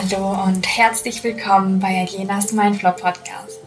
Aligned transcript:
Hallo 0.00 0.44
und 0.44 0.64
herzlich 0.64 1.24
willkommen 1.24 1.80
bei 1.80 2.06
Alenas 2.06 2.52
Mindflow 2.52 2.92
Podcast, 2.92 3.58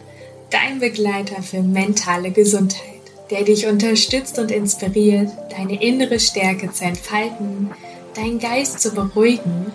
dein 0.48 0.78
Begleiter 0.78 1.42
für 1.42 1.62
mentale 1.62 2.30
Gesundheit, 2.30 3.02
der 3.30 3.42
dich 3.42 3.66
unterstützt 3.66 4.38
und 4.38 4.50
inspiriert, 4.50 5.28
deine 5.50 5.82
innere 5.82 6.18
Stärke 6.18 6.72
zu 6.72 6.84
entfalten, 6.84 7.70
deinen 8.14 8.38
Geist 8.38 8.80
zu 8.80 8.92
beruhigen 8.94 9.66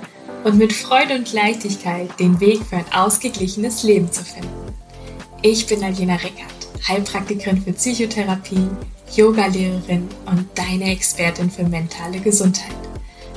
und 0.45 0.57
mit 0.57 0.73
Freude 0.73 1.13
und 1.13 1.31
Leichtigkeit 1.31 2.09
den 2.19 2.39
Weg 2.39 2.63
für 2.63 2.77
ein 2.77 2.91
ausgeglichenes 2.91 3.83
Leben 3.83 4.11
zu 4.11 4.23
finden. 4.23 4.73
Ich 5.43 5.67
bin 5.67 5.83
Alena 5.83 6.15
Rickert, 6.15 6.87
Heilpraktikerin 6.87 7.61
für 7.61 7.73
Psychotherapie, 7.73 8.67
Yogalehrerin 9.15 10.07
und 10.25 10.47
deine 10.55 10.91
Expertin 10.91 11.51
für 11.51 11.65
mentale 11.65 12.19
Gesundheit. 12.19 12.86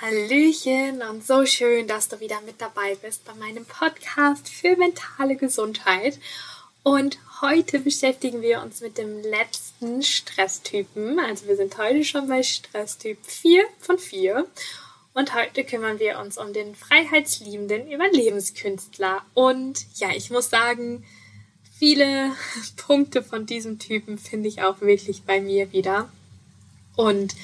Hallöchen 0.00 1.02
und 1.02 1.26
so 1.26 1.44
schön, 1.44 1.88
dass 1.88 2.08
du 2.08 2.20
wieder 2.20 2.40
mit 2.42 2.60
dabei 2.60 2.94
bist 3.02 3.24
bei 3.24 3.34
meinem 3.34 3.64
Podcast 3.64 4.48
für 4.48 4.76
mentale 4.76 5.34
Gesundheit. 5.34 6.20
Und 6.84 7.18
heute 7.40 7.80
beschäftigen 7.80 8.40
wir 8.40 8.62
uns 8.62 8.80
mit 8.80 8.96
dem 8.96 9.20
letzten 9.22 10.04
Stresstypen. 10.04 11.18
Also 11.18 11.48
wir 11.48 11.56
sind 11.56 11.76
heute 11.78 12.04
schon 12.04 12.28
bei 12.28 12.44
Stresstyp 12.44 13.18
4 13.26 13.64
von 13.80 13.98
4. 13.98 14.46
Und 15.14 15.34
heute 15.34 15.64
kümmern 15.64 15.98
wir 15.98 16.20
uns 16.20 16.38
um 16.38 16.52
den 16.52 16.76
freiheitsliebenden 16.76 17.90
Überlebenskünstler. 17.90 19.22
Und 19.34 19.84
ja, 19.96 20.10
ich 20.14 20.30
muss 20.30 20.48
sagen, 20.48 21.04
viele 21.76 22.30
Punkte 22.76 23.24
von 23.24 23.46
diesem 23.46 23.80
Typen 23.80 24.16
finde 24.16 24.48
ich 24.48 24.62
auch 24.62 24.80
wirklich 24.80 25.24
bei 25.24 25.40
mir 25.40 25.72
wieder. 25.72 26.08
Und 26.94 27.34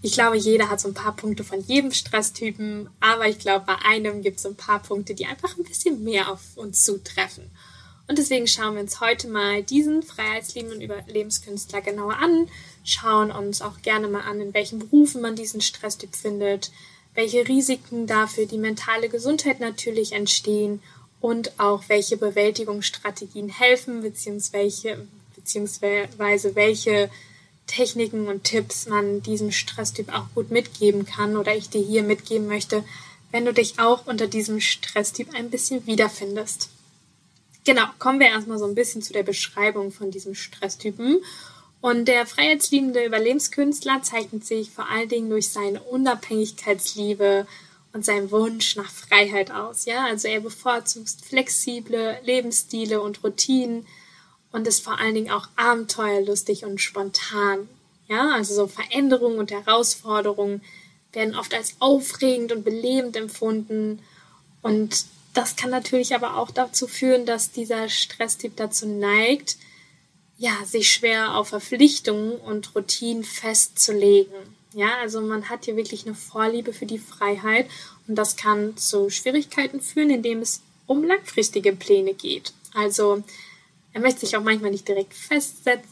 ich 0.00 0.12
glaube, 0.12 0.36
jeder 0.36 0.70
hat 0.70 0.80
so 0.80 0.88
ein 0.88 0.94
paar 0.94 1.16
Punkte 1.16 1.42
von 1.42 1.60
jedem 1.60 1.92
Stresstypen, 1.92 2.88
aber 3.00 3.26
ich 3.26 3.38
glaube, 3.38 3.66
bei 3.66 3.76
einem 3.84 4.22
gibt 4.22 4.36
es 4.36 4.42
so 4.42 4.50
ein 4.50 4.56
paar 4.56 4.80
Punkte, 4.80 5.14
die 5.14 5.26
einfach 5.26 5.56
ein 5.56 5.64
bisschen 5.64 6.04
mehr 6.04 6.30
auf 6.30 6.40
uns 6.56 6.84
zutreffen. 6.84 7.50
Und 8.06 8.16
deswegen 8.16 8.46
schauen 8.46 8.74
wir 8.74 8.80
uns 8.80 9.00
heute 9.00 9.28
mal 9.28 9.62
diesen 9.62 10.02
freiheitsliebenden 10.02 10.80
Überlebenskünstler 10.80 11.82
genauer 11.82 12.16
an, 12.16 12.48
schauen 12.84 13.30
uns 13.30 13.60
auch 13.60 13.82
gerne 13.82 14.08
mal 14.08 14.22
an, 14.22 14.40
in 14.40 14.54
welchen 14.54 14.78
Berufen 14.78 15.20
man 15.20 15.36
diesen 15.36 15.60
Stresstyp 15.60 16.14
findet, 16.14 16.70
welche 17.14 17.46
Risiken 17.46 18.06
dafür 18.06 18.46
die 18.46 18.56
mentale 18.56 19.08
Gesundheit 19.08 19.60
natürlich 19.60 20.12
entstehen 20.12 20.80
und 21.20 21.58
auch 21.58 21.82
welche 21.88 22.16
Bewältigungsstrategien 22.16 23.48
helfen, 23.48 24.02
beziehungsweise, 24.02 25.06
beziehungsweise 25.34 26.54
welche 26.54 27.10
Techniken 27.68 28.26
und 28.26 28.42
Tipps 28.42 28.88
man 28.88 29.22
diesem 29.22 29.52
Stresstyp 29.52 30.12
auch 30.12 30.26
gut 30.34 30.50
mitgeben 30.50 31.06
kann 31.06 31.36
oder 31.36 31.54
ich 31.54 31.70
dir 31.70 31.80
hier 31.80 32.02
mitgeben 32.02 32.48
möchte, 32.48 32.84
wenn 33.30 33.44
du 33.44 33.52
dich 33.52 33.78
auch 33.78 34.06
unter 34.06 34.26
diesem 34.26 34.60
Stresstyp 34.60 35.32
ein 35.34 35.50
bisschen 35.50 35.86
wiederfindest. 35.86 36.70
Genau, 37.64 37.84
kommen 37.98 38.18
wir 38.18 38.28
erstmal 38.28 38.58
so 38.58 38.64
ein 38.64 38.74
bisschen 38.74 39.02
zu 39.02 39.12
der 39.12 39.22
Beschreibung 39.22 39.92
von 39.92 40.10
diesem 40.10 40.34
Stresstypen. 40.34 41.18
Und 41.80 42.06
der 42.06 42.26
freiheitsliebende 42.26 43.04
Überlebenskünstler 43.04 44.02
zeichnet 44.02 44.44
sich 44.44 44.70
vor 44.70 44.88
allen 44.90 45.08
Dingen 45.08 45.30
durch 45.30 45.50
seine 45.50 45.80
Unabhängigkeitsliebe 45.82 47.46
und 47.92 48.04
seinen 48.04 48.30
Wunsch 48.30 48.76
nach 48.76 48.90
Freiheit 48.90 49.50
aus. 49.50 49.84
Ja, 49.84 50.06
also 50.06 50.28
er 50.28 50.40
bevorzugt 50.40 51.16
flexible 51.22 52.18
Lebensstile 52.24 53.00
und 53.00 53.22
Routinen, 53.22 53.86
und 54.52 54.66
ist 54.66 54.82
vor 54.82 54.98
allen 54.98 55.14
Dingen 55.14 55.30
auch 55.30 55.48
abenteuerlustig 55.56 56.64
und 56.64 56.80
spontan. 56.80 57.68
Ja, 58.08 58.30
also 58.34 58.54
so 58.54 58.66
Veränderungen 58.66 59.38
und 59.38 59.50
Herausforderungen 59.50 60.62
werden 61.12 61.34
oft 61.34 61.54
als 61.54 61.76
aufregend 61.78 62.52
und 62.52 62.64
belebend 62.64 63.16
empfunden 63.16 64.00
und 64.62 65.06
das 65.34 65.56
kann 65.56 65.70
natürlich 65.70 66.14
aber 66.14 66.36
auch 66.36 66.50
dazu 66.50 66.86
führen, 66.86 67.26
dass 67.26 67.52
dieser 67.52 67.88
Stresstyp 67.88 68.56
dazu 68.56 68.86
neigt, 68.86 69.56
ja, 70.36 70.52
sich 70.64 70.92
schwer 70.92 71.36
auf 71.36 71.48
Verpflichtungen 71.48 72.32
und 72.32 72.74
Routinen 72.74 73.24
festzulegen. 73.24 74.34
Ja, 74.72 74.98
also 75.00 75.20
man 75.20 75.48
hat 75.48 75.64
hier 75.64 75.76
wirklich 75.76 76.06
eine 76.06 76.14
Vorliebe 76.14 76.72
für 76.72 76.86
die 76.86 76.98
Freiheit 76.98 77.68
und 78.06 78.16
das 78.16 78.36
kann 78.36 78.76
zu 78.76 79.10
Schwierigkeiten 79.10 79.80
führen, 79.80 80.10
indem 80.10 80.40
es 80.40 80.60
um 80.86 81.04
langfristige 81.04 81.72
Pläne 81.72 82.14
geht. 82.14 82.52
Also 82.74 83.22
er 83.92 84.00
möchte 84.00 84.20
sich 84.20 84.36
auch 84.36 84.42
manchmal 84.42 84.70
nicht 84.70 84.86
direkt 84.86 85.14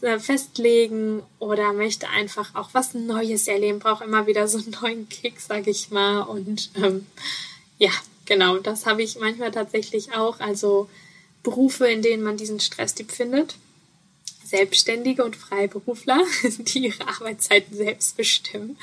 äh, 0.01 0.19
festlegen 0.19 1.23
oder 1.39 1.73
möchte 1.73 2.07
einfach 2.09 2.55
auch 2.55 2.69
was 2.73 2.93
Neues 2.93 3.47
erleben, 3.47 3.79
braucht 3.79 4.03
immer 4.03 4.27
wieder 4.27 4.47
so 4.47 4.59
einen 4.59 4.75
neuen 4.81 5.09
Kick, 5.09 5.39
sag 5.39 5.67
ich 5.67 5.89
mal. 5.89 6.21
Und 6.21 6.69
ähm, 6.75 7.07
ja, 7.77 7.91
genau, 8.25 8.59
das 8.59 8.85
habe 8.85 9.03
ich 9.03 9.19
manchmal 9.19 9.51
tatsächlich 9.51 10.13
auch. 10.13 10.39
Also 10.39 10.89
Berufe, 11.43 11.87
in 11.87 12.01
denen 12.01 12.23
man 12.23 12.37
diesen 12.37 12.59
Stresstyp 12.59 13.11
findet. 13.11 13.55
Selbstständige 14.45 15.25
und 15.25 15.35
Freiberufler, 15.35 16.23
die 16.59 16.85
ihre 16.85 17.07
Arbeitszeiten 17.07 17.75
selbst 17.75 18.15
bestimmen. 18.15 18.77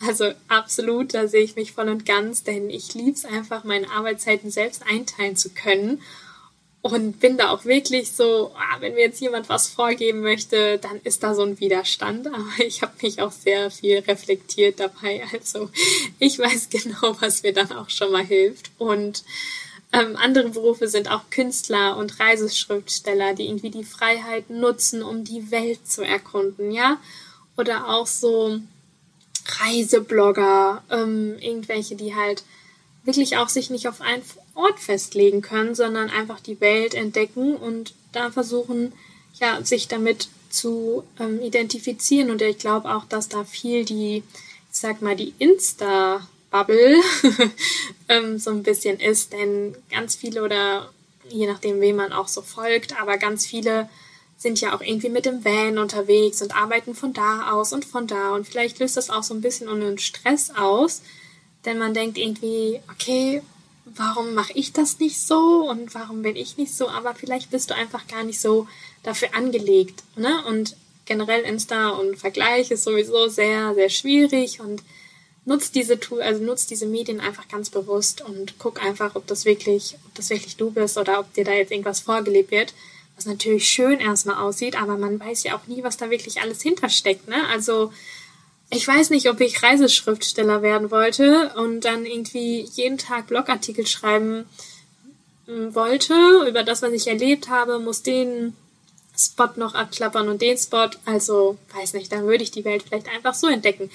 Also 0.00 0.32
absolut, 0.48 1.14
da 1.14 1.28
sehe 1.28 1.44
ich 1.44 1.54
mich 1.54 1.72
voll 1.72 1.88
und 1.88 2.04
ganz, 2.04 2.42
denn 2.42 2.70
ich 2.70 2.94
liebe 2.94 3.12
es 3.12 3.24
einfach, 3.24 3.62
meine 3.62 3.90
Arbeitszeiten 3.90 4.50
selbst 4.50 4.82
einteilen 4.84 5.36
zu 5.36 5.50
können 5.50 6.02
und 6.84 7.18
bin 7.18 7.38
da 7.38 7.48
auch 7.48 7.64
wirklich 7.64 8.12
so, 8.12 8.52
ah, 8.54 8.76
wenn 8.80 8.92
mir 8.92 9.00
jetzt 9.00 9.18
jemand 9.18 9.48
was 9.48 9.68
vorgeben 9.68 10.20
möchte, 10.20 10.76
dann 10.76 11.00
ist 11.02 11.22
da 11.22 11.34
so 11.34 11.40
ein 11.40 11.58
Widerstand. 11.58 12.26
Aber 12.26 12.44
ich 12.58 12.82
habe 12.82 12.92
mich 13.00 13.22
auch 13.22 13.32
sehr 13.32 13.70
viel 13.70 14.00
reflektiert 14.00 14.80
dabei. 14.80 15.24
Also 15.32 15.70
ich 16.18 16.38
weiß 16.38 16.68
genau, 16.68 17.16
was 17.20 17.42
mir 17.42 17.54
dann 17.54 17.72
auch 17.72 17.88
schon 17.88 18.12
mal 18.12 18.22
hilft. 18.22 18.70
Und 18.76 19.24
ähm, 19.92 20.16
andere 20.16 20.50
Berufe 20.50 20.86
sind 20.88 21.10
auch 21.10 21.30
Künstler 21.30 21.96
und 21.96 22.20
Reiseschriftsteller, 22.20 23.32
die 23.32 23.46
irgendwie 23.46 23.70
die 23.70 23.84
Freiheit 23.84 24.50
nutzen, 24.50 25.02
um 25.02 25.24
die 25.24 25.50
Welt 25.50 25.88
zu 25.88 26.02
erkunden, 26.02 26.70
ja. 26.70 27.00
Oder 27.56 27.88
auch 27.88 28.06
so 28.06 28.60
Reiseblogger, 29.58 30.84
ähm, 30.90 31.38
irgendwelche, 31.40 31.96
die 31.96 32.14
halt 32.14 32.44
wirklich 33.04 33.38
auch 33.38 33.48
sich 33.48 33.70
nicht 33.70 33.88
auf 33.88 34.02
einen 34.02 34.22
Ort 34.54 34.78
festlegen 34.80 35.42
können, 35.42 35.74
sondern 35.74 36.10
einfach 36.10 36.40
die 36.40 36.60
Welt 36.60 36.94
entdecken 36.94 37.56
und 37.56 37.94
da 38.12 38.30
versuchen, 38.30 38.92
ja, 39.40 39.64
sich 39.64 39.88
damit 39.88 40.28
zu 40.48 41.04
ähm, 41.18 41.40
identifizieren. 41.42 42.30
Und 42.30 42.40
ich 42.40 42.58
glaube 42.58 42.94
auch, 42.94 43.04
dass 43.04 43.28
da 43.28 43.44
viel 43.44 43.84
die, 43.84 44.18
ich 44.18 44.24
sag 44.70 45.02
mal, 45.02 45.16
die 45.16 45.34
Insta-Bubble 45.38 47.00
ähm, 48.08 48.38
so 48.38 48.50
ein 48.50 48.62
bisschen 48.62 49.00
ist, 49.00 49.32
denn 49.32 49.76
ganz 49.90 50.14
viele 50.14 50.42
oder 50.42 50.90
je 51.28 51.46
nachdem, 51.46 51.80
wem 51.80 51.96
man 51.96 52.12
auch 52.12 52.28
so 52.28 52.42
folgt, 52.42 53.00
aber 53.00 53.16
ganz 53.16 53.46
viele 53.46 53.88
sind 54.36 54.60
ja 54.60 54.76
auch 54.76 54.82
irgendwie 54.82 55.08
mit 55.08 55.26
dem 55.26 55.44
Van 55.44 55.78
unterwegs 55.78 56.42
und 56.42 56.54
arbeiten 56.54 56.94
von 56.94 57.12
da 57.12 57.52
aus 57.52 57.72
und 57.72 57.84
von 57.84 58.06
da. 58.06 58.34
Und 58.34 58.46
vielleicht 58.46 58.78
löst 58.78 58.96
das 58.96 59.10
auch 59.10 59.22
so 59.22 59.32
ein 59.32 59.40
bisschen 59.40 59.68
einen 59.68 59.98
Stress 59.98 60.50
aus, 60.50 61.02
denn 61.64 61.78
man 61.78 61.94
denkt 61.94 62.18
irgendwie, 62.18 62.80
okay, 62.92 63.42
warum 63.84 64.34
mache 64.34 64.52
ich 64.54 64.72
das 64.72 64.98
nicht 64.98 65.20
so 65.20 65.68
und 65.68 65.94
warum 65.94 66.22
bin 66.22 66.36
ich 66.36 66.56
nicht 66.56 66.74
so? 66.74 66.88
Aber 66.88 67.14
vielleicht 67.14 67.50
bist 67.50 67.70
du 67.70 67.74
einfach 67.74 68.06
gar 68.06 68.22
nicht 68.24 68.40
so 68.40 68.66
dafür 69.02 69.34
angelegt. 69.34 70.02
Ne? 70.16 70.44
Und 70.46 70.76
generell 71.04 71.42
Insta 71.42 71.90
und 71.90 72.16
Vergleich 72.16 72.70
ist 72.70 72.84
sowieso 72.84 73.28
sehr, 73.28 73.74
sehr 73.74 73.90
schwierig 73.90 74.60
und 74.60 74.82
nutzt 75.44 75.74
diese 75.74 76.00
Tool, 76.00 76.22
also 76.22 76.42
nutzt 76.42 76.70
diese 76.70 76.86
Medien 76.86 77.20
einfach 77.20 77.48
ganz 77.48 77.68
bewusst 77.68 78.22
und 78.22 78.58
guck 78.58 78.82
einfach, 78.82 79.14
ob 79.14 79.26
das 79.26 79.44
wirklich, 79.44 79.96
ob 80.06 80.14
das 80.14 80.30
wirklich 80.30 80.56
du 80.56 80.70
bist 80.70 80.96
oder 80.96 81.20
ob 81.20 81.32
dir 81.34 81.44
da 81.44 81.52
jetzt 81.52 81.70
irgendwas 81.70 82.00
vorgelebt 82.00 82.50
wird. 82.50 82.72
Was 83.16 83.26
natürlich 83.26 83.68
schön 83.68 84.00
erstmal 84.00 84.42
aussieht, 84.42 84.80
aber 84.80 84.96
man 84.96 85.20
weiß 85.20 85.44
ja 85.44 85.56
auch 85.56 85.68
nie, 85.68 85.84
was 85.84 85.96
da 85.96 86.10
wirklich 86.10 86.40
alles 86.40 86.62
hintersteckt. 86.62 87.28
Ne? 87.28 87.46
Also 87.48 87.92
ich 88.74 88.86
weiß 88.86 89.10
nicht, 89.10 89.28
ob 89.28 89.40
ich 89.40 89.62
Reiseschriftsteller 89.62 90.62
werden 90.62 90.90
wollte 90.90 91.52
und 91.56 91.82
dann 91.82 92.06
irgendwie 92.06 92.62
jeden 92.74 92.98
Tag 92.98 93.26
Blogartikel 93.28 93.86
schreiben 93.86 94.46
hm, 95.46 95.74
wollte 95.74 96.14
über 96.48 96.62
das, 96.62 96.82
was 96.82 96.92
ich 96.92 97.06
erlebt 97.06 97.48
habe, 97.48 97.78
muss 97.78 98.02
den 98.02 98.54
Spot 99.16 99.50
noch 99.56 99.74
abklappern 99.74 100.28
und 100.28 100.42
den 100.42 100.58
Spot. 100.58 100.90
Also, 101.04 101.56
weiß 101.74 101.94
nicht, 101.94 102.10
dann 102.10 102.26
würde 102.26 102.42
ich 102.42 102.50
die 102.50 102.64
Welt 102.64 102.82
vielleicht 102.82 103.08
einfach 103.08 103.34
so 103.34 103.46
entdecken. 103.46 103.90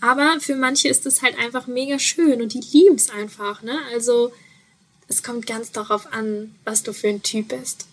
Aber 0.00 0.38
für 0.40 0.56
manche 0.56 0.88
ist 0.88 1.06
es 1.06 1.22
halt 1.22 1.38
einfach 1.38 1.66
mega 1.66 1.98
schön 1.98 2.42
und 2.42 2.54
die 2.54 2.60
lieben 2.60 2.96
es 2.96 3.10
einfach, 3.10 3.62
ne? 3.62 3.78
Also, 3.92 4.32
es 5.06 5.22
kommt 5.22 5.46
ganz 5.46 5.70
darauf 5.70 6.12
an, 6.12 6.54
was 6.64 6.82
du 6.82 6.92
für 6.92 7.08
ein 7.08 7.22
Typ 7.22 7.48
bist. 7.48 7.86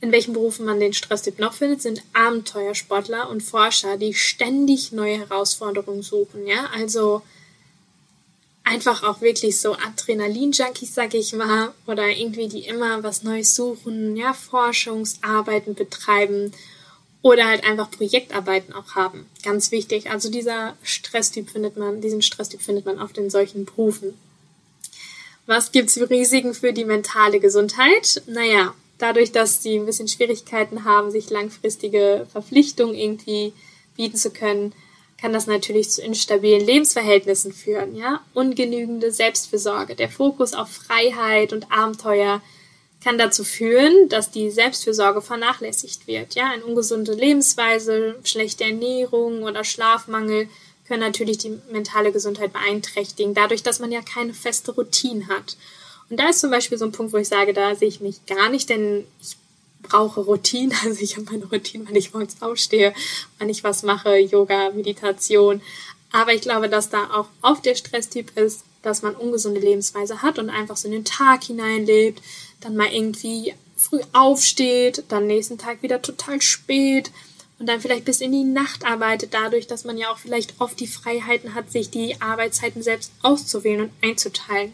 In 0.00 0.12
welchen 0.12 0.32
Berufen 0.32 0.64
man 0.64 0.78
den 0.80 0.92
Stresstyp 0.92 1.38
noch 1.38 1.54
findet, 1.54 1.82
sind 1.82 2.02
Abenteuersportler 2.12 3.28
und 3.28 3.42
Forscher, 3.42 3.96
die 3.96 4.14
ständig 4.14 4.92
neue 4.92 5.18
Herausforderungen 5.18 6.02
suchen. 6.02 6.46
Ja, 6.46 6.70
also 6.74 7.22
einfach 8.62 9.02
auch 9.02 9.20
wirklich 9.20 9.60
so 9.60 9.74
Adrenalin-Junkies, 9.74 10.94
sag 10.94 11.14
ich 11.14 11.32
mal, 11.32 11.72
oder 11.86 12.06
irgendwie 12.08 12.48
die 12.48 12.66
immer 12.66 13.02
was 13.02 13.22
Neues 13.22 13.54
suchen, 13.54 14.16
ja, 14.16 14.34
Forschungsarbeiten 14.34 15.74
betreiben 15.74 16.52
oder 17.22 17.46
halt 17.46 17.64
einfach 17.64 17.90
Projektarbeiten 17.90 18.72
auch 18.74 18.94
haben. 18.94 19.26
Ganz 19.42 19.72
wichtig. 19.72 20.10
Also 20.10 20.30
dieser 20.30 20.76
Stresstyp 20.82 21.50
findet 21.50 21.76
man, 21.76 22.00
diesen 22.00 22.22
Stresstyp 22.22 22.62
findet 22.62 22.86
man 22.86 23.00
oft 23.00 23.18
in 23.18 23.30
solchen 23.30 23.64
Berufen. 23.64 24.14
Was 25.46 25.72
gibt's 25.72 25.94
für 25.94 26.08
Risiken 26.08 26.54
für 26.54 26.72
die 26.72 26.84
mentale 26.84 27.40
Gesundheit? 27.40 28.22
Naja, 28.26 28.74
dadurch, 28.98 29.32
dass 29.32 29.62
sie 29.62 29.78
ein 29.78 29.86
bisschen 29.86 30.08
Schwierigkeiten 30.08 30.84
haben, 30.84 31.10
sich 31.10 31.30
langfristige 31.30 32.26
Verpflichtungen 32.30 32.94
irgendwie 32.94 33.52
bieten 33.96 34.16
zu 34.16 34.30
können, 34.30 34.72
kann 35.20 35.32
das 35.32 35.46
natürlich 35.46 35.90
zu 35.90 36.02
instabilen 36.02 36.64
Lebensverhältnissen 36.64 37.52
führen, 37.52 37.96
ja? 37.96 38.20
Ungenügende 38.34 39.10
Selbstfürsorge, 39.10 39.96
der 39.96 40.08
Fokus 40.08 40.54
auf 40.54 40.68
Freiheit 40.68 41.52
und 41.52 41.72
Abenteuer 41.72 42.40
kann 43.02 43.18
dazu 43.18 43.44
führen, 43.44 44.08
dass 44.08 44.30
die 44.30 44.50
Selbstfürsorge 44.50 45.20
vernachlässigt 45.20 46.06
wird, 46.06 46.34
ja? 46.36 46.50
Eine 46.52 46.64
ungesunde 46.64 47.14
Lebensweise, 47.14 48.16
schlechte 48.22 48.64
Ernährung 48.64 49.42
oder 49.42 49.64
Schlafmangel 49.64 50.48
können 50.86 51.00
natürlich 51.00 51.38
die 51.38 51.58
mentale 51.70 52.12
Gesundheit 52.12 52.52
beeinträchtigen, 52.52 53.34
dadurch, 53.34 53.62
dass 53.62 53.80
man 53.80 53.92
ja 53.92 54.00
keine 54.00 54.34
feste 54.34 54.72
Routine 54.72 55.28
hat. 55.28 55.56
Und 56.10 56.18
da 56.18 56.28
ist 56.30 56.40
zum 56.40 56.50
Beispiel 56.50 56.78
so 56.78 56.84
ein 56.84 56.92
Punkt, 56.92 57.12
wo 57.12 57.18
ich 57.18 57.28
sage, 57.28 57.52
da 57.52 57.74
sehe 57.74 57.88
ich 57.88 58.00
mich 58.00 58.24
gar 58.26 58.48
nicht, 58.48 58.68
denn 58.70 59.04
ich 59.20 59.36
brauche 59.82 60.20
Routine. 60.20 60.74
Also 60.84 61.00
ich 61.00 61.16
habe 61.16 61.26
meine 61.30 61.46
Routine, 61.46 61.86
wenn 61.88 61.96
ich 61.96 62.12
morgens 62.12 62.40
aufstehe, 62.40 62.94
wenn 63.38 63.48
ich 63.48 63.64
was 63.64 63.82
mache, 63.82 64.16
Yoga, 64.16 64.70
Meditation. 64.70 65.60
Aber 66.10 66.32
ich 66.32 66.40
glaube, 66.40 66.68
dass 66.68 66.88
da 66.88 67.10
auch 67.12 67.28
oft 67.42 67.66
der 67.66 67.74
Stresstyp 67.74 68.36
ist, 68.36 68.62
dass 68.82 69.02
man 69.02 69.14
ungesunde 69.14 69.60
Lebensweise 69.60 70.22
hat 70.22 70.38
und 70.38 70.50
einfach 70.50 70.76
so 70.76 70.88
in 70.88 70.92
den 70.92 71.04
Tag 71.04 71.44
hineinlebt, 71.44 72.22
dann 72.60 72.76
mal 72.76 72.88
irgendwie 72.90 73.54
früh 73.76 74.00
aufsteht, 74.12 75.04
dann 75.08 75.26
nächsten 75.26 75.58
Tag 75.58 75.82
wieder 75.82 76.00
total 76.00 76.40
spät 76.40 77.10
und 77.58 77.68
dann 77.68 77.80
vielleicht 77.80 78.04
bis 78.04 78.20
in 78.20 78.32
die 78.32 78.44
Nacht 78.44 78.84
arbeitet, 78.84 79.34
dadurch, 79.34 79.66
dass 79.66 79.84
man 79.84 79.98
ja 79.98 80.10
auch 80.10 80.18
vielleicht 80.18 80.60
oft 80.60 80.78
die 80.80 80.86
Freiheiten 80.86 81.54
hat, 81.54 81.70
sich 81.70 81.90
die 81.90 82.20
Arbeitszeiten 82.20 82.82
selbst 82.82 83.12
auszuwählen 83.22 83.82
und 83.82 83.92
einzuteilen. 84.02 84.72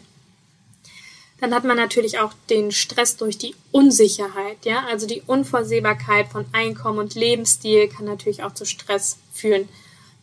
Dann 1.39 1.53
hat 1.53 1.65
man 1.65 1.75
natürlich 1.75 2.19
auch 2.19 2.31
den 2.49 2.71
Stress 2.71 3.17
durch 3.17 3.37
die 3.37 3.55
Unsicherheit, 3.71 4.57
ja, 4.63 4.85
also 4.89 5.05
die 5.05 5.21
Unvorsehbarkeit 5.25 6.29
von 6.29 6.45
Einkommen 6.53 6.99
und 6.99 7.15
Lebensstil 7.15 7.89
kann 7.89 8.05
natürlich 8.05 8.43
auch 8.43 8.53
zu 8.53 8.65
Stress 8.65 9.17
führen. 9.33 9.67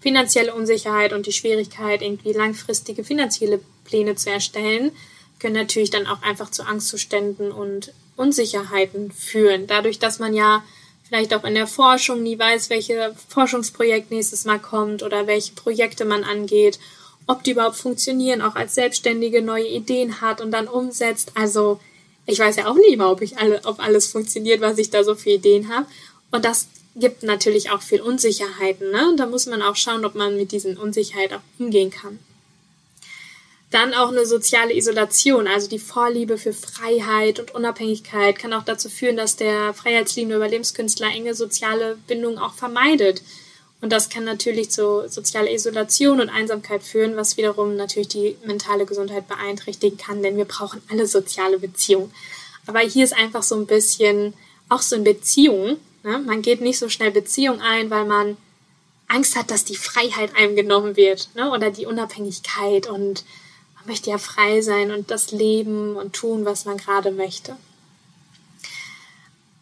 Finanzielle 0.00 0.54
Unsicherheit 0.54 1.12
und 1.12 1.26
die 1.26 1.32
Schwierigkeit, 1.32 2.02
irgendwie 2.02 2.32
langfristige 2.32 3.04
finanzielle 3.04 3.60
Pläne 3.84 4.16
zu 4.16 4.30
erstellen, 4.30 4.92
können 5.38 5.54
natürlich 5.54 5.90
dann 5.90 6.06
auch 6.06 6.22
einfach 6.22 6.50
zu 6.50 6.64
Angstzuständen 6.64 7.52
und 7.52 7.92
Unsicherheiten 8.16 9.12
führen. 9.12 9.66
Dadurch, 9.66 9.98
dass 9.98 10.18
man 10.18 10.34
ja 10.34 10.64
vielleicht 11.06 11.34
auch 11.34 11.44
in 11.44 11.54
der 11.54 11.66
Forschung 11.66 12.22
nie 12.22 12.38
weiß, 12.38 12.70
welche 12.70 13.14
Forschungsprojekt 13.28 14.10
nächstes 14.10 14.44
Mal 14.44 14.58
kommt 14.58 15.02
oder 15.02 15.26
welche 15.26 15.52
Projekte 15.52 16.04
man 16.04 16.24
angeht 16.24 16.78
ob 17.26 17.44
die 17.44 17.52
überhaupt 17.52 17.76
funktionieren, 17.76 18.42
auch 18.42 18.54
als 18.54 18.74
Selbstständige 18.74 19.42
neue 19.42 19.66
Ideen 19.66 20.20
hat 20.20 20.40
und 20.40 20.50
dann 20.50 20.68
umsetzt. 20.68 21.32
Also 21.34 21.80
ich 22.26 22.38
weiß 22.38 22.56
ja 22.56 22.68
auch 22.68 22.74
nie 22.74 22.94
immer, 22.94 23.10
ob 23.10 23.22
ich 23.22 23.38
alle, 23.38 23.60
ob 23.64 23.80
alles 23.80 24.06
funktioniert, 24.06 24.60
was 24.60 24.78
ich 24.78 24.90
da 24.90 25.04
so 25.04 25.14
für 25.14 25.30
Ideen 25.30 25.68
habe. 25.68 25.86
Und 26.30 26.44
das 26.44 26.68
gibt 26.94 27.22
natürlich 27.22 27.70
auch 27.70 27.82
viel 27.82 28.00
Unsicherheiten. 28.00 28.90
Ne? 28.90 29.08
Und 29.08 29.18
da 29.18 29.26
muss 29.26 29.46
man 29.46 29.62
auch 29.62 29.76
schauen, 29.76 30.04
ob 30.04 30.14
man 30.14 30.36
mit 30.36 30.52
diesen 30.52 30.76
Unsicherheiten 30.76 31.38
auch 31.38 31.42
umgehen 31.58 31.90
kann. 31.90 32.18
Dann 33.70 33.94
auch 33.94 34.08
eine 34.08 34.26
soziale 34.26 34.76
Isolation, 34.76 35.46
also 35.46 35.66
die 35.66 35.78
Vorliebe 35.78 36.36
für 36.36 36.52
Freiheit 36.52 37.40
und 37.40 37.54
Unabhängigkeit 37.54 38.38
kann 38.38 38.52
auch 38.52 38.64
dazu 38.64 38.90
führen, 38.90 39.16
dass 39.16 39.36
der 39.36 39.72
freiheitsliebende 39.72 40.36
Überlebenskünstler 40.36 41.08
enge 41.08 41.34
soziale 41.34 41.96
Bindungen 42.06 42.38
auch 42.38 42.52
vermeidet. 42.52 43.22
Und 43.82 43.90
das 43.90 44.08
kann 44.08 44.22
natürlich 44.22 44.70
zu 44.70 45.08
sozialer 45.08 45.50
Isolation 45.50 46.20
und 46.20 46.30
Einsamkeit 46.30 46.84
führen, 46.84 47.16
was 47.16 47.36
wiederum 47.36 47.74
natürlich 47.74 48.08
die 48.08 48.36
mentale 48.46 48.86
Gesundheit 48.86 49.26
beeinträchtigen 49.26 49.98
kann, 49.98 50.22
denn 50.22 50.36
wir 50.36 50.44
brauchen 50.44 50.80
alle 50.88 51.08
soziale 51.08 51.58
Beziehungen. 51.58 52.12
Aber 52.66 52.78
hier 52.78 53.02
ist 53.02 53.12
einfach 53.12 53.42
so 53.42 53.56
ein 53.56 53.66
bisschen, 53.66 54.34
auch 54.68 54.82
so 54.82 54.94
in 54.94 55.02
Beziehungen, 55.02 55.78
ne? 56.04 56.20
man 56.20 56.42
geht 56.42 56.60
nicht 56.60 56.78
so 56.78 56.88
schnell 56.88 57.10
Beziehungen 57.10 57.60
ein, 57.60 57.90
weil 57.90 58.04
man 58.04 58.36
Angst 59.08 59.34
hat, 59.34 59.50
dass 59.50 59.64
die 59.64 59.76
Freiheit 59.76 60.36
einem 60.36 60.54
genommen 60.54 60.96
wird 60.96 61.30
ne? 61.34 61.50
oder 61.50 61.72
die 61.72 61.86
Unabhängigkeit 61.86 62.86
und 62.86 63.24
man 63.74 63.86
möchte 63.86 64.10
ja 64.10 64.18
frei 64.18 64.60
sein 64.60 64.92
und 64.92 65.10
das 65.10 65.32
Leben 65.32 65.96
und 65.96 66.12
tun, 66.12 66.44
was 66.44 66.66
man 66.66 66.76
gerade 66.76 67.10
möchte. 67.10 67.56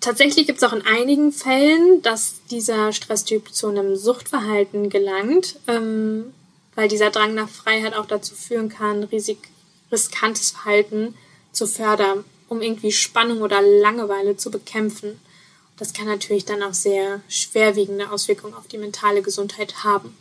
Tatsächlich 0.00 0.46
gibt 0.46 0.62
es 0.62 0.64
auch 0.64 0.72
in 0.72 0.86
einigen 0.86 1.30
Fällen, 1.30 2.00
dass 2.00 2.36
dieser 2.50 2.92
Stresstyp 2.92 3.52
zu 3.52 3.68
einem 3.68 3.96
Suchtverhalten 3.96 4.88
gelangt, 4.88 5.56
ähm, 5.66 6.32
weil 6.74 6.88
dieser 6.88 7.10
Drang 7.10 7.34
nach 7.34 7.50
Freiheit 7.50 7.94
auch 7.94 8.06
dazu 8.06 8.34
führen 8.34 8.70
kann, 8.70 9.04
risik 9.04 9.38
riskantes 9.92 10.52
Verhalten 10.52 11.14
zu 11.52 11.66
fördern, 11.66 12.24
um 12.48 12.62
irgendwie 12.62 12.92
Spannung 12.92 13.42
oder 13.42 13.60
Langeweile 13.60 14.36
zu 14.36 14.50
bekämpfen. 14.50 15.20
Das 15.76 15.92
kann 15.92 16.06
natürlich 16.06 16.44
dann 16.44 16.62
auch 16.62 16.74
sehr 16.74 17.20
schwerwiegende 17.28 18.10
Auswirkungen 18.10 18.54
auf 18.54 18.68
die 18.68 18.78
mentale 18.78 19.20
Gesundheit 19.20 19.84
haben. 19.84 20.16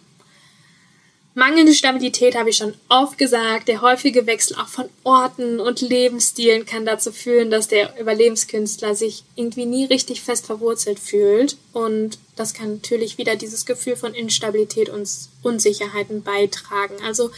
Mangelnde 1.35 1.73
Stabilität 1.73 2.35
habe 2.35 2.49
ich 2.49 2.57
schon 2.57 2.73
oft 2.89 3.17
gesagt. 3.17 3.67
Der 3.67 3.81
häufige 3.81 4.25
Wechsel 4.25 4.57
auch 4.57 4.67
von 4.67 4.89
Orten 5.03 5.59
und 5.59 5.79
Lebensstilen 5.81 6.65
kann 6.65 6.85
dazu 6.85 7.11
führen, 7.11 7.51
dass 7.51 7.67
der 7.67 7.99
Überlebenskünstler 7.99 8.95
sich 8.95 9.23
irgendwie 9.35 9.65
nie 9.65 9.85
richtig 9.85 10.21
fest 10.21 10.47
verwurzelt 10.47 10.99
fühlt. 10.99 11.57
Und 11.71 12.17
das 12.35 12.53
kann 12.53 12.73
natürlich 12.73 13.17
wieder 13.17 13.35
dieses 13.35 13.65
Gefühl 13.65 13.95
von 13.95 14.13
Instabilität 14.15 14.89
und 14.89 15.07
Unsicherheiten 15.43 16.23
beitragen. 16.23 16.95
Also 17.05 17.29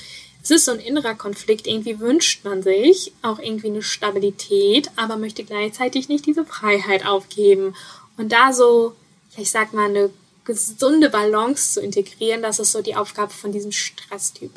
es 0.42 0.52
ist 0.52 0.66
so 0.66 0.72
ein 0.72 0.80
innerer 0.80 1.16
Konflikt. 1.16 1.68
Irgendwie 1.68 2.00
wünscht 2.00 2.46
man 2.46 2.64
sich 2.64 3.12
auch 3.22 3.40
irgendwie 3.40 3.68
eine 3.68 3.84
Stabilität, 3.84 4.90
aber 4.96 5.18
möchte 5.18 5.44
gleichzeitig 5.44 6.08
nicht 6.08 6.26
diese 6.26 6.46
Freiheit 6.46 7.06
aufgeben. 7.06 7.76
Und 8.18 8.32
da 8.32 8.54
so, 8.54 8.94
ich 9.38 9.52
sag 9.52 9.74
mal, 9.74 9.90
eine 9.90 10.10
gesunde 10.46 11.10
Balance 11.10 11.74
zu 11.74 11.82
integrieren, 11.82 12.42
das 12.42 12.60
ist 12.60 12.72
so 12.72 12.82
die 12.82 12.96
Aufgabe 12.96 13.32
von 13.32 13.52
diesem 13.52 13.72
Stresstyp. 13.72 14.52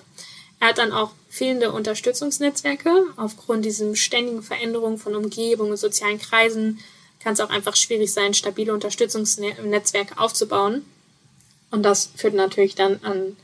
Er 0.60 0.68
hat 0.68 0.78
dann 0.78 0.92
auch 0.92 1.12
fehlende 1.28 1.72
Unterstützungsnetzwerke. 1.72 3.08
Aufgrund 3.16 3.64
dieser 3.64 3.94
ständigen 3.96 4.42
Veränderung 4.42 4.98
von 4.98 5.14
Umgebung 5.14 5.70
und 5.70 5.76
sozialen 5.76 6.18
Kreisen 6.18 6.80
kann 7.20 7.34
es 7.34 7.40
auch 7.40 7.50
einfach 7.50 7.76
schwierig 7.76 8.12
sein, 8.12 8.34
stabile 8.34 8.72
Unterstützungsnetzwerke 8.72 10.18
aufzubauen. 10.18 10.84
Und 11.70 11.82
das 11.82 12.10
führt 12.16 12.34
natürlich 12.34 12.76
dann 12.76 13.00
an, 13.02 13.36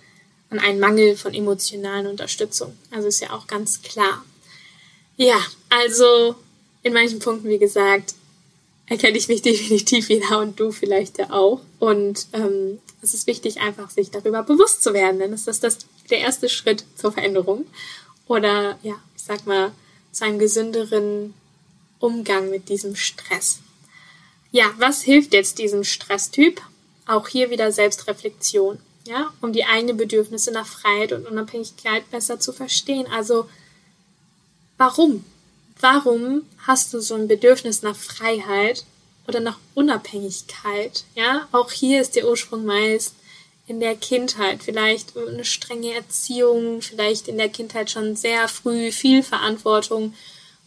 an 0.51 0.59
einen 0.61 0.81
Mangel 0.81 1.17
von 1.17 1.35
emotionalen 1.35 2.07
Unterstützung. 2.07 2.77
Also 2.91 3.09
ist 3.09 3.21
ja 3.21 3.33
auch 3.33 3.47
ganz 3.47 3.83
klar. 3.83 4.25
Ja, 5.17 5.39
also 5.69 6.37
in 6.83 6.93
manchen 6.93 7.19
Punkten, 7.19 7.49
wie 7.49 7.59
gesagt, 7.59 8.15
erkenne 8.91 9.17
ich 9.17 9.29
mich 9.29 9.41
definitiv 9.51 10.11
wieder 10.11 10.39
und 10.41 10.61
du 10.61 10.71
vielleicht 10.71 11.17
ja 11.17 11.31
auch. 11.31 11.63
Und 11.79 12.27
ähm, 12.35 12.79
es 13.01 13.15
ist 13.15 13.27
wichtig, 13.27 13.61
einfach 13.61 13.89
sich 13.89 14.11
darüber 14.11 14.43
bewusst 14.43 14.83
zu 14.83 14.93
werden, 14.93 15.21
denn 15.21 15.33
es 15.33 15.47
ist 15.47 15.65
das 15.65 15.79
der 16.11 16.19
erste 16.19 16.51
Schritt 16.51 16.85
zur 16.97 17.13
Veränderung. 17.13 17.65
Oder 18.27 18.79
ja, 18.83 18.97
ich 19.17 19.23
sag 19.23 19.47
mal, 19.47 19.73
zu 20.13 20.25
einem 20.25 20.39
gesünderen 20.39 21.33
Umgang 22.01 22.51
mit 22.51 22.69
diesem 22.69 22.97
Stress. 22.97 23.61
Ja, 24.51 24.65
was 24.79 25.03
hilft 25.03 25.33
jetzt 25.33 25.59
diesem 25.59 25.85
Stresstyp? 25.85 26.61
Auch 27.07 27.29
hier 27.29 27.51
wieder 27.51 27.71
Selbstreflexion, 27.71 28.79
ja, 29.07 29.33
um 29.41 29.53
die 29.53 29.65
eigenen 29.65 29.97
Bedürfnisse 29.97 30.51
nach 30.51 30.67
Freiheit 30.67 31.13
und 31.13 31.27
Unabhängigkeit 31.27 32.11
besser 32.11 32.41
zu 32.41 32.53
verstehen. 32.53 33.07
Also, 33.07 33.49
warum? 34.77 35.25
Warum 35.81 36.43
hast 36.67 36.93
du 36.93 37.01
so 37.01 37.15
ein 37.15 37.29
Bedürfnis 37.29 37.83
nach 37.83 37.97
Freiheit 37.97 38.85
oder 39.27 39.41
nach 39.41 39.59
Unabhängigkeit? 39.75 41.05
Ja, 41.15 41.49
auch 41.53 41.71
hier 41.71 42.01
ist 42.01 42.17
der 42.17 42.29
Ursprung 42.29 42.65
meist 42.65 43.15
in 43.67 43.79
der 43.79 43.95
Kindheit, 43.95 44.63
vielleicht 44.65 45.17
eine 45.17 45.45
strenge 45.45 45.95
Erziehung, 45.95 46.83
vielleicht 46.83 47.29
in 47.29 47.39
der 47.39 47.49
Kindheit 47.49 47.91
schon 47.91 48.17
sehr 48.17 48.49
früh 48.49 48.91
viel 48.91 49.23
Verantwortung, 49.23 50.15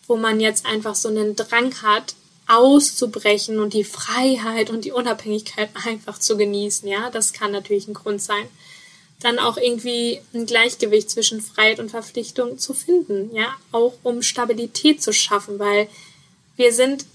wo 0.07 0.15
man 0.15 0.39
jetzt 0.39 0.65
einfach 0.65 0.95
so 0.95 1.09
einen 1.09 1.35
Drang 1.35 1.73
hat, 1.81 2.15
auszubrechen 2.47 3.59
und 3.59 3.73
die 3.73 3.83
Freiheit 3.83 4.69
und 4.69 4.85
die 4.85 4.91
Unabhängigkeit 4.91 5.69
einfach 5.85 6.17
zu 6.17 6.37
genießen. 6.37 6.87
Ja, 6.87 7.09
das 7.09 7.33
kann 7.33 7.51
natürlich 7.51 7.87
ein 7.87 7.93
Grund 7.93 8.21
sein 8.21 8.47
dann 9.23 9.39
auch 9.39 9.57
irgendwie 9.57 10.21
ein 10.33 10.45
Gleichgewicht 10.45 11.09
zwischen 11.09 11.41
Freiheit 11.41 11.79
und 11.79 11.89
Verpflichtung 11.89 12.57
zu 12.57 12.73
finden, 12.73 13.33
ja, 13.35 13.47
auch 13.71 13.93
um 14.03 14.21
Stabilität 14.21 15.01
zu 15.01 15.13
schaffen, 15.13 15.59
weil 15.59 15.87
wir 16.55 16.73
sind 16.73 17.05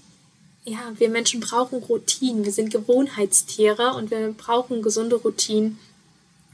ja, 0.69 0.79
wir 0.97 1.09
Menschen 1.09 1.39
brauchen 1.39 1.79
Routinen. 1.83 2.45
Wir 2.45 2.51
sind 2.51 2.71
Gewohnheitstiere 2.71 3.93
und 3.93 4.11
wir 4.11 4.33
brauchen 4.37 4.81
gesunde 4.81 5.15
Routinen, 5.15 5.79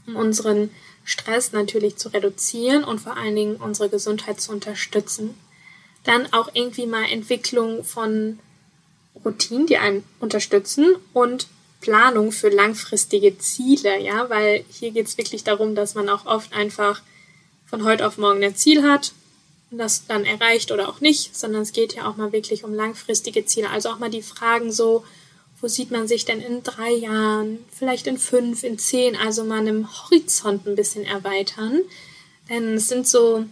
um 0.06 0.16
unseren 0.16 0.70
Stress 1.04 1.52
natürlich 1.52 1.96
zu 1.96 2.08
reduzieren 2.08 2.84
und 2.84 3.00
vor 3.00 3.16
allen 3.16 3.36
Dingen 3.36 3.56
unsere 3.56 3.88
Gesundheit 3.88 4.40
zu 4.40 4.52
unterstützen. 4.52 5.34
Dann 6.04 6.32
auch 6.32 6.48
irgendwie 6.54 6.86
mal 6.86 7.04
Entwicklung 7.04 7.84
von 7.84 8.38
Routinen, 9.24 9.66
die 9.66 9.78
einen 9.78 10.04
unterstützen 10.20 10.96
und 11.12 11.48
Planung 11.80 12.32
für 12.32 12.48
langfristige 12.48 13.38
Ziele, 13.38 14.00
ja, 14.00 14.28
weil 14.30 14.64
hier 14.70 14.90
geht 14.90 15.06
es 15.06 15.18
wirklich 15.18 15.44
darum, 15.44 15.74
dass 15.74 15.94
man 15.94 16.08
auch 16.08 16.26
oft 16.26 16.52
einfach 16.52 17.02
von 17.66 17.84
heute 17.84 18.06
auf 18.06 18.18
morgen 18.18 18.42
ein 18.42 18.56
Ziel 18.56 18.82
hat 18.82 19.12
und 19.70 19.78
das 19.78 20.06
dann 20.06 20.24
erreicht 20.24 20.72
oder 20.72 20.88
auch 20.88 21.00
nicht, 21.00 21.36
sondern 21.36 21.62
es 21.62 21.72
geht 21.72 21.94
ja 21.94 22.08
auch 22.08 22.16
mal 22.16 22.32
wirklich 22.32 22.64
um 22.64 22.72
langfristige 22.74 23.44
Ziele. 23.44 23.70
Also 23.70 23.90
auch 23.90 23.98
mal 23.98 24.10
die 24.10 24.22
Fragen 24.22 24.72
so, 24.72 25.04
wo 25.60 25.68
sieht 25.68 25.90
man 25.90 26.06
sich 26.06 26.24
denn 26.24 26.40
in 26.40 26.62
drei 26.62 26.92
Jahren, 26.92 27.64
vielleicht 27.70 28.06
in 28.06 28.18
fünf, 28.18 28.62
in 28.62 28.78
zehn, 28.78 29.16
also 29.16 29.44
mal 29.44 29.58
einem 29.58 29.88
Horizont 29.88 30.66
ein 30.66 30.76
bisschen 30.76 31.04
erweitern. 31.04 31.80
Denn 32.48 32.74
es 32.74 32.88
sind 32.88 33.08
so, 33.08 33.44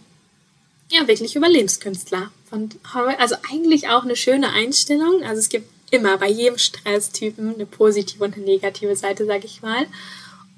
ja, 0.89 1.07
wirklich 1.07 1.35
Überlebenskünstler. 1.35 2.31
Von, 2.49 2.69
also 3.17 3.35
eigentlich 3.51 3.89
auch 3.89 4.03
eine 4.03 4.15
schöne 4.15 4.49
Einstellung. 4.49 5.23
Also 5.23 5.39
es 5.39 5.49
gibt 5.49 5.67
immer 5.91 6.17
bei 6.17 6.29
jedem 6.29 6.57
Stresstypen 6.57 7.55
eine 7.55 7.65
positive 7.65 8.23
und 8.23 8.35
eine 8.35 8.45
negative 8.45 8.95
Seite, 8.95 9.25
sag 9.25 9.43
ich 9.45 9.61
mal. 9.61 9.85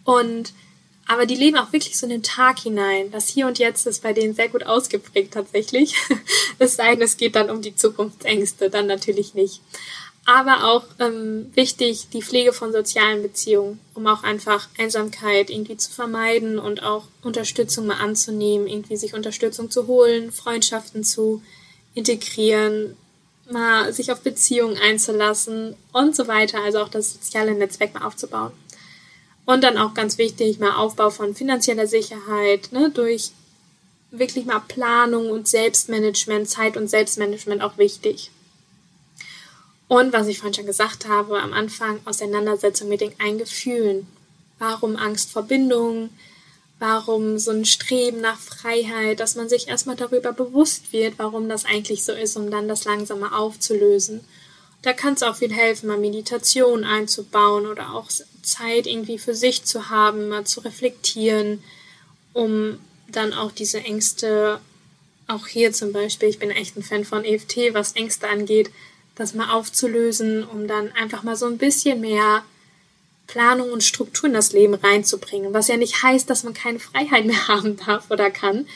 Und 0.03 0.53
aber 1.09 1.25
die 1.25 1.35
leben 1.35 1.57
auch 1.57 1.71
wirklich 1.71 1.97
so 1.97 2.05
in 2.05 2.11
den 2.11 2.23
Tag 2.23 2.59
hinein. 2.59 3.11
Das 3.11 3.29
Hier 3.29 3.47
und 3.47 3.59
Jetzt 3.59 3.87
ist 3.87 4.03
bei 4.03 4.11
denen 4.11 4.33
sehr 4.33 4.49
gut 4.49 4.63
ausgeprägt 4.63 5.33
tatsächlich. 5.33 5.95
Es 6.59 6.75
sei 6.75 6.95
denn, 6.95 7.03
es 7.03 7.17
geht 7.17 7.35
dann 7.35 7.51
um 7.51 7.61
die 7.61 7.75
Zukunftsängste, 7.75 8.71
dann 8.71 8.87
natürlich 8.87 9.35
nicht. 9.35 9.61
Aber 10.25 10.63
auch 10.63 10.85
ähm, 10.97 11.51
wichtig 11.53 12.07
die 12.11 12.23
Pflege 12.23 12.51
von 12.51 12.71
sozialen 12.71 13.21
Beziehungen, 13.21 13.79
um 13.93 14.07
auch 14.07 14.23
einfach 14.23 14.67
Einsamkeit 14.79 15.51
irgendwie 15.51 15.77
zu 15.77 15.91
vermeiden 15.91 16.57
und 16.57 16.81
auch 16.81 17.03
Unterstützung 17.21 17.85
mal 17.85 17.99
anzunehmen, 18.01 18.67
irgendwie 18.67 18.97
sich 18.97 19.13
Unterstützung 19.13 19.69
zu 19.69 19.85
holen, 19.85 20.31
Freundschaften 20.31 21.03
zu 21.03 21.43
integrieren, 21.93 22.97
mal 23.51 23.93
sich 23.93 24.11
auf 24.11 24.21
Beziehungen 24.21 24.77
einzulassen 24.77 25.75
und 25.93 26.15
so 26.15 26.27
weiter. 26.27 26.63
Also 26.63 26.79
auch 26.79 26.89
das 26.89 27.13
soziale 27.13 27.53
Netzwerk 27.53 27.93
mal 27.93 28.05
aufzubauen. 28.05 28.51
Und 29.45 29.63
dann 29.63 29.77
auch 29.77 29.93
ganz 29.93 30.17
wichtig, 30.17 30.59
mal 30.59 30.75
Aufbau 30.75 31.09
von 31.09 31.33
finanzieller 31.33 31.87
Sicherheit, 31.87 32.71
ne, 32.71 32.89
durch 32.89 33.31
wirklich 34.11 34.45
mal 34.45 34.61
Planung 34.67 35.29
und 35.29 35.47
Selbstmanagement, 35.47 36.49
Zeit 36.49 36.77
und 36.77 36.89
Selbstmanagement 36.89 37.61
auch 37.61 37.77
wichtig. 37.77 38.31
Und 39.87 40.11
was 40.11 40.27
ich 40.27 40.39
vorhin 40.39 40.53
schon 40.53 40.65
gesagt 40.65 41.07
habe, 41.07 41.41
am 41.41 41.53
Anfang 41.53 41.99
Auseinandersetzung 42.05 42.89
mit 42.89 43.01
den 43.01 43.17
Eingefühlen. 43.19 44.07
Warum 44.59 44.97
Angst 44.97 45.31
vor 45.31 45.43
Bindung? 45.43 46.09
Warum 46.79 47.39
so 47.39 47.51
ein 47.51 47.65
Streben 47.65 48.21
nach 48.21 48.39
Freiheit, 48.39 49.19
dass 49.19 49.35
man 49.35 49.49
sich 49.49 49.67
erstmal 49.67 49.95
darüber 49.95 50.31
bewusst 50.31 50.93
wird, 50.93 51.15
warum 51.17 51.49
das 51.49 51.65
eigentlich 51.65 52.03
so 52.03 52.11
ist, 52.11 52.37
um 52.37 52.51
dann 52.51 52.67
das 52.67 52.85
langsam 52.85 53.23
aufzulösen. 53.23 54.21
Da 54.83 54.93
kann 54.93 55.15
es 55.15 55.23
auch 55.23 55.35
viel 55.35 55.51
helfen, 55.51 55.87
mal 55.87 55.97
Meditation 55.97 56.83
einzubauen 56.83 57.65
oder 57.65 57.93
auch 57.93 58.09
Zeit 58.43 58.85
irgendwie 58.85 59.17
für 59.17 59.33
sich 59.33 59.63
zu 59.63 59.89
haben, 59.89 60.29
mal 60.29 60.45
zu 60.45 60.61
reflektieren, 60.61 61.63
um 62.33 62.79
dann 63.07 63.33
auch 63.33 63.51
diese 63.51 63.79
Ängste, 63.79 64.59
auch 65.27 65.47
hier 65.47 65.73
zum 65.73 65.93
Beispiel, 65.93 66.29
ich 66.29 66.39
bin 66.39 66.51
echt 66.51 66.77
ein 66.77 66.83
Fan 66.83 67.05
von 67.05 67.25
EFT, 67.25 67.73
was 67.73 67.93
Ängste 67.93 68.29
angeht, 68.29 68.69
das 69.15 69.33
mal 69.33 69.51
aufzulösen, 69.51 70.43
um 70.43 70.67
dann 70.67 70.91
einfach 70.91 71.23
mal 71.23 71.35
so 71.35 71.47
ein 71.47 71.57
bisschen 71.57 72.01
mehr 72.01 72.43
Planung 73.27 73.71
und 73.71 73.83
Struktur 73.83 74.27
in 74.27 74.33
das 74.33 74.53
Leben 74.53 74.73
reinzubringen. 74.73 75.53
Was 75.53 75.67
ja 75.67 75.77
nicht 75.77 76.01
heißt, 76.01 76.29
dass 76.29 76.43
man 76.43 76.53
keine 76.53 76.79
Freiheit 76.79 77.25
mehr 77.25 77.47
haben 77.47 77.77
darf 77.77 78.09
oder 78.09 78.31
kann, 78.31 78.67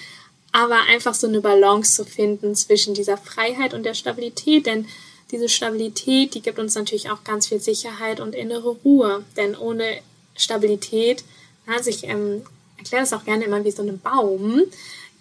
aber 0.52 0.82
einfach 0.90 1.14
so 1.14 1.28
eine 1.28 1.42
Balance 1.42 1.96
zu 1.96 2.06
finden 2.06 2.56
zwischen 2.56 2.94
dieser 2.94 3.18
Freiheit 3.18 3.74
und 3.74 3.84
der 3.84 3.94
Stabilität, 3.94 4.66
denn 4.66 4.86
diese 5.32 5.48
Stabilität, 5.48 6.34
die 6.34 6.42
gibt 6.42 6.60
uns 6.60 6.76
natürlich 6.76 7.10
auch 7.10 7.24
ganz 7.24 7.48
viel 7.48 7.60
Sicherheit 7.62 8.20
und 8.20 8.36
innere 8.36 8.70
Ruhe. 8.70 9.24
Denn 9.38 9.56
ohne 9.56 10.02
Stabilität, 10.36 11.24
also 11.66 11.90
ich 11.90 12.04
ähm, 12.04 12.42
erkläre 12.78 13.04
das 13.04 13.14
auch 13.14 13.24
gerne 13.24 13.46
immer 13.46 13.64
wie 13.64 13.72
so 13.72 13.82
ein 13.82 14.00
Baum. 14.00 14.64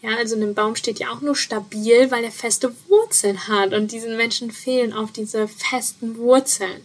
Ja, 0.02 0.16
also 0.16 0.34
ein 0.34 0.54
Baum 0.54 0.74
steht 0.76 0.98
ja 0.98 1.10
auch 1.10 1.20
nur 1.20 1.36
stabil, 1.36 2.10
weil 2.10 2.24
er 2.24 2.32
feste 2.32 2.74
Wurzeln 2.88 3.46
hat. 3.46 3.72
Und 3.72 3.92
diesen 3.92 4.16
Menschen 4.16 4.50
fehlen 4.50 4.92
auf 4.92 5.12
diese 5.12 5.46
festen 5.46 6.16
Wurzeln. 6.16 6.84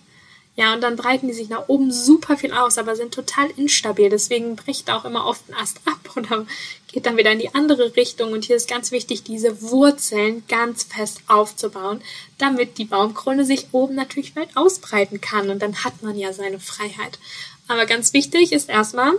Ja, 0.58 0.74
und 0.74 0.82
dann 0.82 0.96
breiten 0.96 1.28
die 1.28 1.34
sich 1.34 1.50
nach 1.50 1.68
oben 1.68 1.92
super 1.92 2.38
viel 2.38 2.54
aus, 2.54 2.78
aber 2.78 2.96
sind 2.96 3.14
total 3.14 3.50
instabil. 3.58 4.10
Deswegen 4.10 4.56
bricht 4.56 4.90
auch 4.90 5.04
immer 5.04 5.26
oft 5.26 5.50
ein 5.50 5.54
Ast 5.54 5.82
ab 5.86 6.00
oder 6.16 6.46
geht 6.92 7.06
dann 7.06 7.18
wieder 7.18 7.32
in 7.32 7.40
die 7.40 7.54
andere 7.54 7.96
Richtung. 7.96 8.32
Und 8.32 8.46
hier 8.46 8.56
ist 8.56 8.70
ganz 8.70 8.92
wichtig, 8.92 9.24
diese 9.24 9.62
Wurzeln 9.62 10.44
ganz 10.48 10.84
fest 10.84 11.22
aufzubauen, 11.28 12.02
damit 12.38 12.78
die 12.78 12.86
Baumkrone 12.86 13.44
sich 13.44 13.68
oben 13.74 13.96
natürlich 13.96 14.36
weit 14.38 14.56
ausbreiten 14.56 15.20
kann. 15.20 15.50
Und 15.50 15.62
dann 15.62 15.84
hat 15.84 16.02
man 16.04 16.18
ja 16.18 16.32
seine 16.32 16.60
Freiheit. 16.60 17.20
Aber 17.68 17.86
ganz 17.86 18.14
wichtig 18.14 18.54
ist 18.54 18.70
erstmal, 18.70 19.14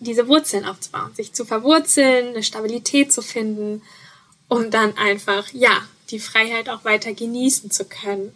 diese 0.00 0.26
Wurzeln 0.26 0.64
aufzubauen, 0.64 1.14
sich 1.14 1.32
zu 1.32 1.44
verwurzeln, 1.44 2.28
eine 2.28 2.42
Stabilität 2.42 3.12
zu 3.12 3.22
finden, 3.22 3.82
um 4.48 4.70
dann 4.70 4.96
einfach, 4.96 5.48
ja, 5.52 5.86
die 6.10 6.18
Freiheit 6.18 6.68
auch 6.68 6.84
weiter 6.84 7.12
genießen 7.12 7.70
zu 7.70 7.84
können. 7.84 8.34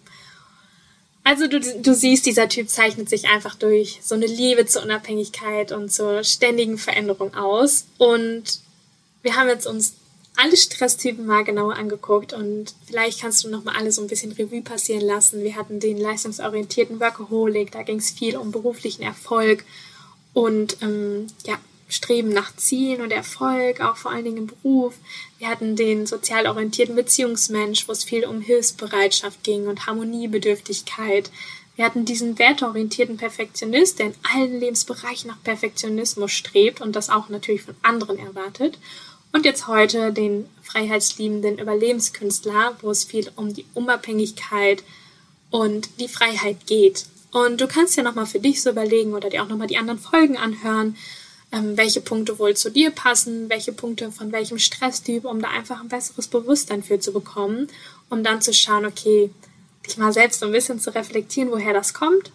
Also 1.28 1.46
du, 1.46 1.60
du 1.60 1.92
siehst, 1.92 2.24
dieser 2.24 2.48
Typ 2.48 2.70
zeichnet 2.70 3.10
sich 3.10 3.28
einfach 3.28 3.54
durch 3.54 4.00
so 4.02 4.14
eine 4.14 4.24
Liebe 4.24 4.64
zur 4.64 4.82
Unabhängigkeit 4.82 5.72
und 5.72 5.92
zur 5.92 6.24
ständigen 6.24 6.78
Veränderung 6.78 7.34
aus. 7.34 7.84
Und 7.98 8.60
wir 9.20 9.36
haben 9.36 9.48
jetzt 9.48 9.66
uns 9.66 9.92
alle 10.36 10.56
Stresstypen 10.56 11.26
mal 11.26 11.44
genauer 11.44 11.74
angeguckt 11.74 12.32
und 12.32 12.74
vielleicht 12.86 13.20
kannst 13.20 13.44
du 13.44 13.50
noch 13.50 13.62
mal 13.62 13.76
alle 13.76 13.92
so 13.92 14.00
ein 14.00 14.08
bisschen 14.08 14.32
Revue 14.32 14.62
passieren 14.62 15.02
lassen. 15.02 15.44
Wir 15.44 15.56
hatten 15.56 15.80
den 15.80 15.98
leistungsorientierten 15.98 16.98
Workaholic, 16.98 17.72
da 17.72 17.82
ging 17.82 17.98
es 17.98 18.10
viel 18.10 18.34
um 18.38 18.50
beruflichen 18.50 19.02
Erfolg 19.02 19.66
und 20.32 20.78
ähm, 20.80 21.26
ja, 21.44 21.58
Streben 21.88 22.28
nach 22.28 22.54
Zielen 22.54 23.00
und 23.00 23.10
Erfolg, 23.10 23.80
auch 23.80 23.96
vor 23.96 24.10
allen 24.10 24.24
Dingen 24.24 24.36
im 24.36 24.46
Beruf. 24.46 24.94
Wir 25.38 25.48
hatten 25.48 25.74
den 25.74 26.06
sozial 26.06 26.46
orientierten 26.46 26.94
Beziehungsmensch, 26.94 27.88
wo 27.88 27.92
es 27.92 28.04
viel 28.04 28.26
um 28.26 28.42
Hilfsbereitschaft 28.42 29.42
ging 29.42 29.66
und 29.66 29.86
Harmoniebedürftigkeit. 29.86 31.30
Wir 31.76 31.86
hatten 31.86 32.04
diesen 32.04 32.38
werteorientierten 32.38 33.16
Perfektionist, 33.16 33.98
der 33.98 34.06
in 34.06 34.14
allen 34.34 34.60
Lebensbereichen 34.60 35.28
nach 35.28 35.42
Perfektionismus 35.42 36.32
strebt 36.32 36.80
und 36.80 36.94
das 36.94 37.08
auch 37.08 37.30
natürlich 37.30 37.62
von 37.62 37.76
anderen 37.82 38.18
erwartet. 38.18 38.78
Und 39.32 39.44
jetzt 39.44 39.66
heute 39.66 40.12
den 40.12 40.46
freiheitsliebenden 40.62 41.58
Überlebenskünstler, 41.58 42.76
wo 42.82 42.90
es 42.90 43.04
viel 43.04 43.30
um 43.36 43.54
die 43.54 43.64
Unabhängigkeit 43.74 44.82
und 45.50 45.88
die 46.00 46.08
Freiheit 46.08 46.66
geht. 46.66 47.06
Und 47.30 47.60
du 47.60 47.68
kannst 47.68 47.96
ja 47.96 48.02
nochmal 48.02 48.26
für 48.26 48.40
dich 48.40 48.62
so 48.62 48.70
überlegen 48.70 49.14
oder 49.14 49.30
dir 49.30 49.42
auch 49.42 49.48
nochmal 49.48 49.66
die 49.66 49.78
anderen 49.78 50.00
Folgen 50.00 50.36
anhören 50.36 50.96
ähm, 51.52 51.76
welche 51.76 52.00
Punkte 52.00 52.38
wohl 52.38 52.56
zu 52.56 52.70
dir 52.70 52.90
passen, 52.90 53.48
welche 53.48 53.72
Punkte 53.72 54.12
von 54.12 54.32
welchem 54.32 54.58
Stresstyp, 54.58 55.24
um 55.24 55.40
da 55.40 55.48
einfach 55.48 55.80
ein 55.80 55.88
besseres 55.88 56.28
Bewusstsein 56.28 56.82
für 56.82 57.00
zu 57.00 57.12
bekommen, 57.12 57.68
um 58.10 58.22
dann 58.22 58.42
zu 58.42 58.52
schauen, 58.52 58.86
okay, 58.86 59.30
dich 59.86 59.96
mal 59.96 60.12
selbst 60.12 60.40
so 60.40 60.46
ein 60.46 60.52
bisschen 60.52 60.80
zu 60.80 60.94
reflektieren, 60.94 61.50
woher 61.50 61.72
das 61.72 61.94
kommt 61.94 62.30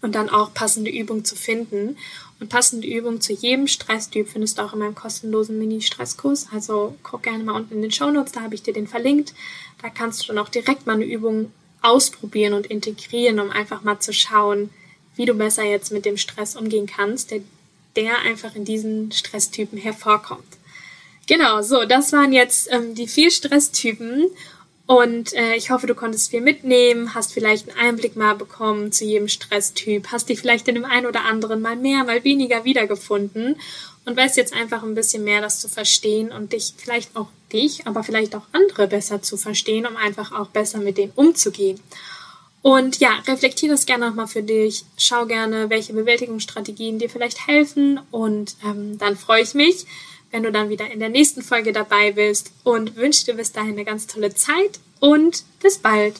und 0.00 0.14
dann 0.14 0.28
auch 0.28 0.54
passende 0.54 0.90
Übungen 0.90 1.24
zu 1.24 1.36
finden. 1.36 1.96
Und 2.40 2.50
passende 2.50 2.86
Übungen 2.86 3.20
zu 3.20 3.32
jedem 3.32 3.66
Stresstyp 3.66 4.28
findest 4.28 4.58
du 4.58 4.62
auch 4.62 4.72
in 4.72 4.78
meinem 4.78 4.94
kostenlosen 4.94 5.58
Mini-Stresskurs. 5.58 6.48
Also 6.52 6.94
guck 7.02 7.24
gerne 7.24 7.42
mal 7.42 7.56
unten 7.56 7.74
in 7.74 7.82
den 7.82 7.90
Show 7.90 8.10
Notes, 8.10 8.32
da 8.32 8.42
habe 8.42 8.54
ich 8.54 8.62
dir 8.62 8.72
den 8.72 8.86
verlinkt. 8.86 9.34
Da 9.82 9.90
kannst 9.90 10.22
du 10.22 10.26
dann 10.28 10.38
auch 10.38 10.48
direkt 10.48 10.86
mal 10.86 10.92
eine 10.92 11.04
Übung 11.04 11.50
ausprobieren 11.82 12.54
und 12.54 12.66
integrieren, 12.66 13.40
um 13.40 13.50
einfach 13.50 13.82
mal 13.82 13.98
zu 13.98 14.12
schauen, 14.12 14.70
wie 15.16 15.24
du 15.24 15.34
besser 15.34 15.64
jetzt 15.64 15.90
mit 15.90 16.04
dem 16.04 16.16
Stress 16.16 16.54
umgehen 16.54 16.86
kannst, 16.86 17.32
der 17.32 17.40
der 17.98 18.20
einfach 18.20 18.54
in 18.54 18.64
diesen 18.64 19.10
Stresstypen 19.10 19.76
hervorkommt. 19.76 20.46
Genau, 21.26 21.62
so, 21.62 21.84
das 21.84 22.12
waren 22.12 22.32
jetzt 22.32 22.72
ähm, 22.72 22.94
die 22.94 23.08
vier 23.08 23.32
Stresstypen 23.32 24.30
und 24.86 25.32
äh, 25.34 25.56
ich 25.56 25.70
hoffe, 25.70 25.88
du 25.88 25.96
konntest 25.96 26.30
viel 26.30 26.40
mitnehmen, 26.40 27.12
hast 27.14 27.32
vielleicht 27.32 27.68
einen 27.68 27.78
Einblick 27.78 28.14
mal 28.14 28.36
bekommen 28.36 28.92
zu 28.92 29.04
jedem 29.04 29.26
Stresstyp, 29.26 30.12
hast 30.12 30.28
dich 30.28 30.40
vielleicht 30.40 30.68
in 30.68 30.76
dem 30.76 30.84
einen 30.84 31.06
oder 31.06 31.24
anderen 31.24 31.60
mal 31.60 31.74
mehr, 31.74 32.04
mal 32.04 32.22
weniger 32.22 32.64
wiedergefunden 32.64 33.56
und 34.04 34.16
weißt 34.16 34.36
jetzt 34.36 34.54
einfach 34.54 34.84
ein 34.84 34.94
bisschen 34.94 35.24
mehr, 35.24 35.40
das 35.40 35.60
zu 35.60 35.68
verstehen 35.68 36.30
und 36.30 36.52
dich 36.52 36.74
vielleicht 36.76 37.16
auch 37.16 37.28
dich, 37.52 37.86
aber 37.86 38.04
vielleicht 38.04 38.36
auch 38.36 38.46
andere 38.52 38.86
besser 38.86 39.20
zu 39.20 39.36
verstehen, 39.36 39.86
um 39.86 39.96
einfach 39.96 40.30
auch 40.30 40.46
besser 40.46 40.78
mit 40.78 40.98
denen 40.98 41.12
umzugehen. 41.16 41.80
Und 42.62 42.98
ja, 42.98 43.10
reflektiere 43.26 43.72
das 43.72 43.86
gerne 43.86 44.08
nochmal 44.08 44.26
für 44.26 44.42
dich. 44.42 44.84
Schau 44.96 45.26
gerne, 45.26 45.70
welche 45.70 45.92
Bewältigungsstrategien 45.92 46.98
dir 46.98 47.08
vielleicht 47.08 47.46
helfen. 47.46 48.00
Und 48.10 48.56
ähm, 48.64 48.98
dann 48.98 49.16
freue 49.16 49.42
ich 49.42 49.54
mich, 49.54 49.86
wenn 50.30 50.42
du 50.42 50.52
dann 50.52 50.68
wieder 50.68 50.90
in 50.90 51.00
der 51.00 51.08
nächsten 51.08 51.42
Folge 51.42 51.72
dabei 51.72 52.12
bist 52.12 52.52
und 52.64 52.96
wünsche 52.96 53.24
dir 53.26 53.34
bis 53.34 53.52
dahin 53.52 53.72
eine 53.72 53.84
ganz 53.84 54.06
tolle 54.06 54.34
Zeit 54.34 54.80
und 55.00 55.44
bis 55.60 55.78
bald. 55.78 56.14